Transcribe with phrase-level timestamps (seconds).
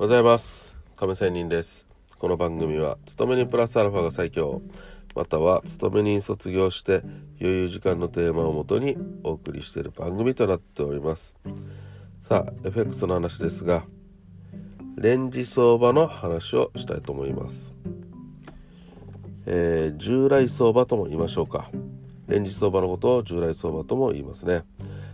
[0.00, 0.74] ございます。
[0.96, 1.86] 亀仙人です。
[2.18, 4.62] この番組は勤めにプラスアルファが最強。
[5.14, 7.02] または勤めに卒業して
[7.38, 11.36] 余裕時間のテーマをもとにお送りしている番組となっております。
[12.22, 13.84] さあ FX の話ですが
[14.96, 17.74] レンジ相場の話をしたいと思います。
[19.44, 21.70] えー、従来相場とも言いましょうか。
[22.26, 24.62] レンジ相場のことを従来相場とも言いますね。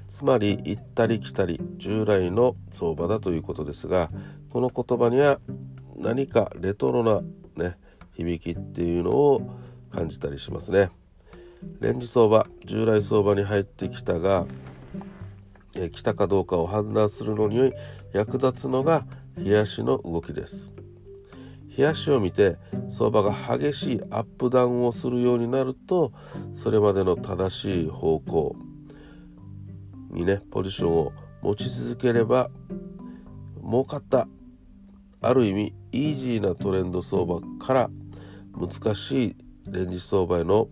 [0.08, 4.10] つまり行ったり来たり従来の相場だということですが
[4.50, 5.40] この言葉には
[5.96, 7.22] 何かレトロな
[7.56, 7.76] ね
[8.14, 9.42] 響きっていうのを
[9.92, 10.90] 感じたりしますね。
[11.80, 14.46] レンジ相場従来相場に入ってきたが
[15.74, 17.72] え来たかどうかを判断するのに
[18.12, 20.70] 役立つのが冷やしの動きです。
[21.76, 22.56] 冷やしを見て
[22.88, 26.12] 相場が激しいアップダウンをするようになると
[26.54, 28.56] それまでの正しい方向
[30.10, 32.50] にねポジションを持ち続ければ
[33.62, 34.28] 儲かった
[35.20, 37.90] ある意味イージーなトレンド相場から
[38.54, 39.36] 難しい
[39.68, 40.68] レンジ相場への、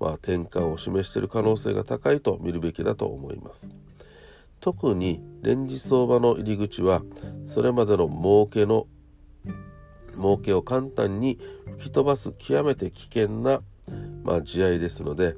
[0.00, 3.70] まあ、転換を示している可能性が高いと見るべきだと思います。
[4.60, 7.02] 特にレンジ相場の入り口は
[7.44, 8.86] それまでの儲けの
[10.16, 11.38] 儲けを簡単に
[11.76, 13.60] 吹き飛ばす極めて危険な、
[14.22, 15.36] まあ、地合いですので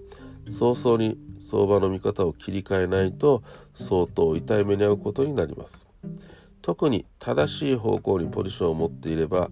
[0.48, 3.42] 早々に相場の見方を切り替えないと
[3.75, 5.86] 相当痛い目に遭うことになります。
[6.62, 9.50] 特に正しい方向にポジションを持っていれば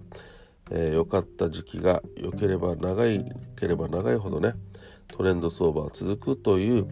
[0.71, 3.25] 良、えー、かった時期が良ければ長い
[3.57, 4.55] ければ長いほどね
[5.07, 6.89] トレンド相場は続くという、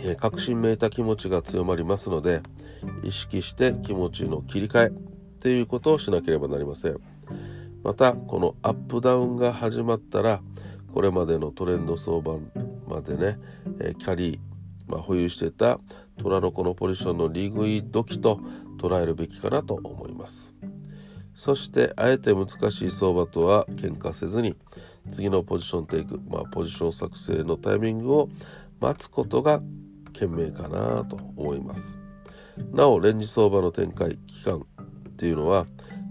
[0.00, 2.42] えー、確信めいた気持ちが強まりますので
[3.02, 4.92] 意識して気持ちの切り替えっ
[5.40, 6.98] ていうことをしなければなりません。
[7.82, 10.42] またこのアップダウンが始まったら
[10.96, 12.38] これまでのトレンド相場
[12.88, 13.38] までね、
[13.80, 14.38] えキャリー、
[14.88, 15.78] まあ、保有してた
[16.16, 18.40] 虎の子のポジションの利食い時と
[18.78, 20.54] 捉えるべきかなと思います。
[21.34, 24.56] そしてあえて難しい相場とは喧嘩せずに
[25.10, 28.30] 次のポジションテイク、まあ、ポジション作成のタイミングを
[28.80, 29.60] 待つことが
[30.14, 31.98] 賢明かなと思います。
[32.72, 35.66] なおレンジ相場の展開期間っていうのは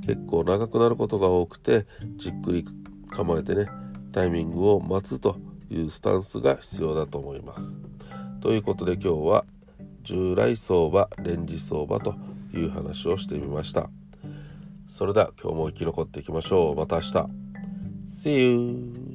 [0.06, 2.64] 結構長くなることが多くてじっくり
[3.10, 3.66] 構えてね
[4.16, 5.36] タイミングを待つと
[5.70, 7.78] いうスタンスが必要だと思います。
[8.40, 9.44] ということで今日は
[10.04, 12.16] 従来相場レンジ相場と
[12.54, 13.90] いう話をしてみました。
[14.88, 16.76] それでは今日も生き残っていきましょう。
[16.78, 17.28] また明日。
[18.08, 19.15] See you!